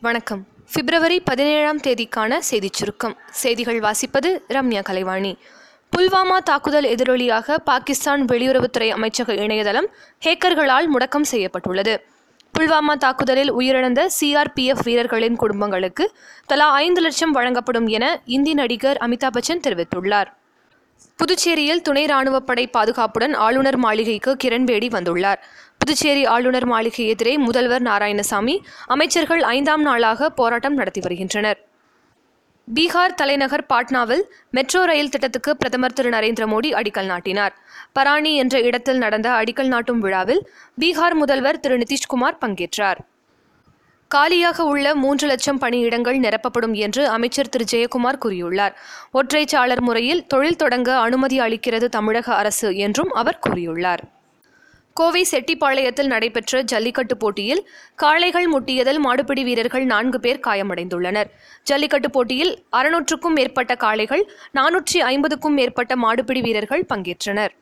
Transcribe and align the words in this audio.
வணக்கம். 0.00 0.46
பிப்ரவரி 0.72 1.20
பதினேழாம் 1.20 1.80
தேதிக்கான 1.80 2.38
செய்திச் 2.38 2.72
சுருக்கம். 2.72 3.16
செய்திகள் 3.30 3.80
வாசிப்பது 3.80 4.40
ரம்யா 4.48 4.82
கலைவாணி. 4.82 5.36
புல்வாமா 5.96 6.38
தாக்குதல் 6.38 6.84
எதிரொலியாக 6.84 7.56
பாகிஸ்தான் 7.56 8.24
வெளியுறவுத்துறை 8.24 8.88
அமைச்சக 8.90 9.28
இணையதளம் 9.28 9.88
ஹேக்கர்களால் 10.24 10.88
முடக்கம் 10.94 11.20
செய்யப்பட்டுள்ளது. 11.20 12.04
புல்வாமா 12.58 12.92
தாக்குதலில் 12.98 13.54
உயிரிழந்த 13.54 14.06
சிஆர்பிஎஃப் 14.20 14.82
வீரர்களின் 14.84 15.36
குடும்பங்களுக்கு 15.36 16.12
தலா 16.46 16.72
ஐந்து 16.72 17.00
லட்சம் 17.00 17.30
வழங்கப்படும் 17.30 17.86
என 17.86 18.20
இந்தி 18.24 18.54
நடிகர் 18.54 18.96
அமிதாப் 18.96 19.38
பச்சன் 19.38 19.60
தெரிவித்துள்ளார். 19.60 20.26
புதுச்சேரியில் 21.16 21.82
துணை 21.82 22.04
ராணுவப்படை 22.04 22.66
பாதுகாப்புடன் 22.70 23.34
ஆளுநர் 23.34 23.76
மாளிகைக்கு 23.76 24.36
கிரண்பேடி 24.44 24.88
வந்துள்ளார். 24.88 25.36
புதுச்சேரி 25.80 26.24
ஆளுநர் 26.24 26.66
மாளிகை 26.66 27.06
எதிரே 27.06 27.32
முதல்வர் 27.36 27.82
நாராயணசாமி 27.82 28.54
அமைச்சர்கள் 28.86 29.42
ஐந்தாம் 29.42 29.82
நாளாக 29.82 30.30
போராட்டம் 30.30 30.74
நடத்தி 30.74 31.00
வருகின்றனர். 31.00 31.58
பீகார் 32.68 33.14
தலைநகர் 33.14 33.64
பாட்னாவில் 33.72 34.24
மெட்ரோ 34.50 34.84
ரயில் 34.84 35.08
திட்டத்துக்கு 35.08 35.56
பிரதமர் 35.56 35.92
திரு 35.92 36.10
நரேந்திர 36.10 36.46
மோடி 36.52 36.72
அடிக்கல் 36.80 37.06
நாட்டினார். 37.06 37.54
பராணி 37.92 38.34
என்ற 38.34 38.60
இடத்தில் 38.60 38.98
நடந்த 38.98 39.30
அடிக்கல் 39.30 39.66
நாட்டும் 39.66 39.98
விழாவில் 39.98 40.42
பீகார் 40.80 41.14
முதல்வர் 41.14 41.60
திரு 41.60 41.78
நிதிஷ்குமார் 41.78 42.38
பங்கேற்றார். 42.44 43.00
காலியாக 44.08 44.64
உள்ள 44.64 44.94
மூன்று 44.94 45.26
லட்சம் 45.26 45.60
பணியிடங்கள் 45.60 46.20
நிரப்பப்படும் 46.26 46.74
என்று 46.74 47.08
அமைச்சர் 47.08 47.48
திரு 47.48 47.64
ஜெயக்குமார் 47.72 48.22
கூறியுள்ளார். 48.26 48.76
ஒற்றைச்சாளர் 49.14 49.80
முறையில் 49.80 50.26
தொழில் 50.26 50.56
தொடங்க 50.56 50.98
அனுமதி 50.98 51.40
அளிக்கிறது 51.40 51.88
தமிழக 51.98 52.34
அரசு 52.34 52.76
என்றும் 52.76 53.12
அவர் 53.22 53.42
கூறியுள்ளார். 53.48 54.04
கோவை 54.98 55.20
செட்டிப்பாளையத்தில் 55.30 56.10
நடைபெற்ற 56.12 56.60
ஜல்லிக்கட்டு 56.70 57.16
போட்டியில் 57.16 57.60
காளைகள் 58.02 58.46
முட்டியதில் 58.54 59.00
மாடுபிடி 59.04 59.42
வீரர்கள் 59.48 59.84
நான்கு 59.84 60.18
பேர் 60.20 60.40
காயமடைந்துள்ளனர். 60.46 61.28
ஜல்லிக்கட்டு 61.62 62.08
போட்டியில் 62.10 62.52
அறுநூற்றுக்கும் 62.78 63.36
மேற்பட்ட 63.38 63.74
காளைகள் 63.84 64.22
நானூற்றி 64.58 65.00
ஐம்பதுக்கும் 65.12 65.56
மேற்பட்ட 65.58 65.96
மாடுபிடி 65.96 66.42
வீரர்கள் 66.46 66.84
பங்கேற்றனர். 66.92 67.52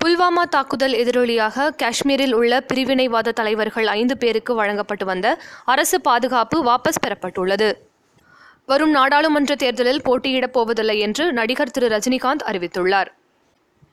புல்வாமா 0.00 0.44
தாக்குதல் 0.50 0.94
எதிரொலியாக 1.02 1.68
காஷ்மீரில் 1.82 2.36
உள்ள 2.40 2.52
பிரிவினைவாத 2.72 3.34
தலைவர்கள் 3.40 3.86
ஐந்து 3.86 4.16
பேருக்கு 4.18 4.54
வழங்கப்பட்டு 4.54 5.04
வந்த 5.04 5.26
அரசு 5.74 6.00
பாதுகாப்பு 6.00 6.58
வாபஸ் 6.68 7.02
பெறப்பட்டுள்ளது. 7.04 7.70
வரும் 8.66 8.90
நாடாளுமன்ற 8.90 9.54
தேர்தலில் 9.54 10.04
போட்டியிடப் 10.04 10.56
போவதில்லை 10.58 10.98
என்று 10.98 11.32
நடிகர் 11.32 11.74
திரு. 11.76 11.88
ரஜினிகாந்த் 11.88 12.46
அறிவித்துள்ளார். 12.50 13.10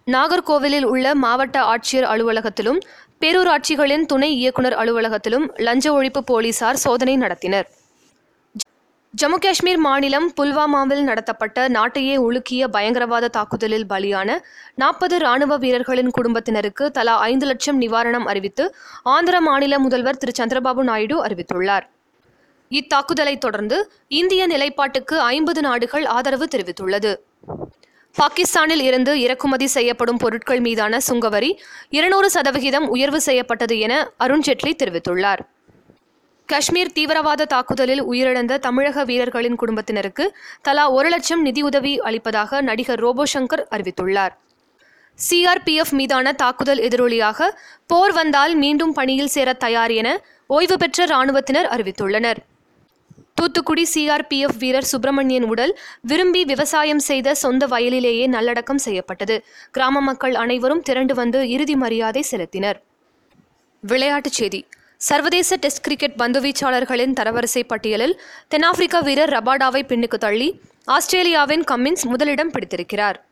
நாகர்கோவிலில் 0.08 0.84
உள்ள 0.84 1.16
மாவட்ட 1.16 1.58
ஆட்சியர் 1.74 2.08
அலுவலகத்திலும் 2.14 2.80
பேரூராட்சிகளின் 3.22 4.06
துணை 4.06 4.30
இயக்குநர் 4.36 4.76
அலுவலகத்திலும் 4.76 5.46
லஞ்ச 5.58 5.86
ஒழிப்பு 5.98 6.22
போலீசார் 6.26 6.76
சோதனை 6.76 7.16
நடத்தினர். 7.18 7.68
ஜம்மு 9.14 9.38
காஷ்மீர் 9.40 9.78
மாநிலம் 9.78 10.28
புல்வாமாவில் 10.38 11.02
நடத்தப்பட்ட 11.02 11.68
நாட்டையே 11.68 12.16
உலுக்கிய 12.26 12.68
பயங்கரவாத 12.68 13.28
தாக்குதலில் 13.28 13.86
பலியான 13.90 14.38
நாற்பது 14.76 15.16
ராணுவ 15.20 15.58
வீரர்களின் 15.58 16.12
குடும்பத்தினருக்கு 16.18 16.92
தலா 16.92 17.16
ஐந்து 17.30 17.46
லட்சம் 17.46 17.80
நிவாரணம் 17.82 18.28
அறிவித்து 18.34 18.66
ஆந்திர 19.16 19.42
மாநில 19.42 19.80
முதல்வர் 19.80 20.22
திரு. 20.24 20.34
சந்திரபாபு 20.40 20.84
நாயுடு 20.90 21.18
அறிவித்துள்ளார். 21.26 21.88
இத்தாக்குதலை 22.72 23.38
தொடர்ந்து 23.38 23.80
இந்திய 24.08 24.48
நிலைப்பாட்டுக்கு 24.48 25.18
ஐம்பது 25.34 25.62
நாடுகள் 25.62 26.06
ஆதரவு 26.06 26.48
தெரிவித்துள்ளது. 26.56 27.14
பாகிஸ்தானில் 28.16 28.82
இருந்து 28.82 29.12
இறக்குமதி 29.22 29.68
செய்யப்படும் 29.68 30.18
பொருட்கள் 30.18 30.60
மீதான 30.60 30.98
சுங்கவரி 31.08 31.52
இருநூறு 31.90 32.30
சதவிகிதம் 32.30 32.88
உயர்வு 32.88 33.20
செய்யப்பட்டது 33.22 33.76
என 33.80 33.94
அருண்ஜேட்லி 34.20 34.72
தெரிவித்துள்ளார். 34.82 35.42
காஷ்மீர் 36.50 36.94
தீவிரவாத 36.94 37.46
தாக்குதலில் 37.46 38.04
உயிரிழந்த 38.04 38.58
தமிழக 38.58 39.04
வீரர்களின் 39.04 39.56
குடும்பத்தினருக்கு 39.56 40.26
தலா 40.62 40.86
ஒரு 40.90 41.10
லட்சம் 41.10 41.42
நிதியுதவி 41.42 41.94
அளிப்பதாக 42.00 42.62
நடிகர் 42.62 43.00
ரோபோ 43.00 43.26
சங்கர் 43.34 43.64
அறிவித்துள்ளார். 43.76 44.34
சிஆர்பிஎஃப் 45.20 45.94
மீதான 46.00 46.34
தாக்குதல் 46.34 46.82
எதிரொலியாக 46.88 47.50
போர் 47.88 48.14
வந்தால் 48.14 48.56
மீண்டும் 48.56 48.94
பணியில் 48.94 49.34
சேர 49.36 49.54
தயார் 49.54 49.92
என 49.92 50.10
ஓய்வு 50.48 50.78
பெற்ற 50.78 51.06
இராணுவத்தினர் 51.06 51.68
அறிவித்துள்ளனர். 51.76 52.40
தூத்துக்குடி 53.40 53.88
சிஆர்பிஎஃப் 53.94 54.58
வீரர் 54.60 54.84
சுப்பிரமணியன் 54.84 55.44
உடல் 55.44 55.80
விரும்பி 56.02 56.46
விவசாயம் 56.46 57.00
செய்த 57.00 57.36
சொந்த 57.36 57.66
வயலிலேயே 57.66 58.28
நல்லடக்கம் 58.28 58.78
செய்யப்பட்டது. 58.78 59.44
கிராம 59.72 60.02
மக்கள் 60.02 60.36
அனைவரும் 60.36 60.82
திரண்டு 60.82 61.16
வந்து 61.16 61.50
இறுதி 61.50 61.76
மரியாதை 61.76 62.26
செலுத்தினர். 62.32 62.80
விளையாட்டுச் 63.82 64.32
செய்தி. 64.32 64.66
சர்வதேச 64.98 65.56
டெஸ்ட் 65.56 65.84
கிரிக்கெட் 65.84 66.16
பந்துவீச்சாளர்களின் 66.18 67.14
தரவரிசை 67.20 67.64
பட்டியலில் 67.68 68.22
தென்னாப்பிரிக்க 68.48 69.02
வீரர் 69.02 69.30
ரபாடாவை 69.30 69.84
பின்னுக்கு 69.86 70.18
தள்ளி 70.18 70.62
ஆஸ்திரேலியாவின் 70.86 71.64
கம்மின்ஸ் 71.72 72.04
முதலிடம் 72.04 72.52
பிடித்திருக்கிறார். 72.52 73.26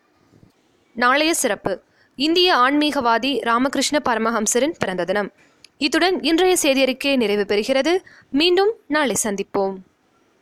நாளைய 0.93 1.33
சிறப்பு. 1.33 1.81
இந்திய 2.15 2.55
ஆன்மீகவாதி 2.55 3.41
ராமகிருஷ்ண 3.41 3.99
பரமஹம்சரின் 4.09 4.73
பிறந்த 4.77 5.05
தினம். 5.05 5.31
இத்துடன் 5.77 6.23
இன்றைய 6.23 6.55
செய்தியறிக்கை 6.61 7.15
நிறைவு 7.15 7.45
பெறுகிறது. 7.47 7.97
மீண்டும் 8.31 8.71
நாளை 8.87 9.15
சந்திப்போம். 9.23 9.73